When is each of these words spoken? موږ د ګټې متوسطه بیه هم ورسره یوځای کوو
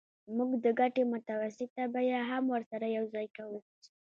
موږ 0.35 0.51
د 0.63 0.65
ګټې 0.79 1.03
متوسطه 1.13 1.83
بیه 1.93 2.19
هم 2.29 2.43
ورسره 2.53 2.85
یوځای 2.97 3.27
کوو 3.37 3.59